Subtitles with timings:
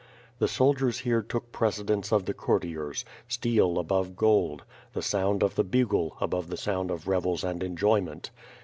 [0.39, 5.63] The soldiers here took precedence of the courtiers, steel above gold, the sound of the
[5.63, 8.31] bugle above the sound of revels and enjoyment.